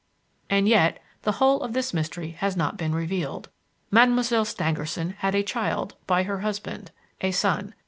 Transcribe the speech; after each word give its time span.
And 0.49 0.67
yet 0.67 0.97
the 1.21 1.33
whole 1.33 1.61
of 1.61 1.73
this 1.73 1.93
mystery 1.93 2.31
has 2.39 2.57
not 2.57 2.75
been 2.75 2.95
revealed. 2.95 3.49
Mademoiselle 3.91 4.45
Stangerson 4.45 5.11
had 5.19 5.35
a 5.35 5.43
child, 5.43 5.95
by 6.07 6.23
her 6.23 6.39
husband, 6.39 6.89
a 7.21 7.29
son. 7.29 7.75